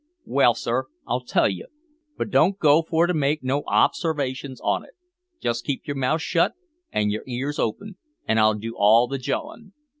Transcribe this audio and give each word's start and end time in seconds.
"Well, 0.25 0.55
sir, 0.55 0.85
I'll 1.05 1.23
tell 1.23 1.47
you, 1.47 1.67
but 2.17 2.31
don't 2.31 2.57
go 2.57 2.81
for 2.81 3.05
to 3.05 3.13
make 3.13 3.43
no 3.43 3.61
obsarvations 3.67 4.59
on 4.59 4.83
it. 4.83 4.95
Just 5.39 5.63
keep 5.63 5.85
your 5.85 5.95
mouth 5.95 6.23
shut 6.23 6.53
an' 6.91 7.11
yer 7.11 7.21
ears 7.27 7.59
open, 7.59 7.97
an' 8.27 8.39
I'll 8.39 8.55
do 8.55 8.75
all 8.75 9.07
the 9.07 9.19
jawin'. 9.19 9.73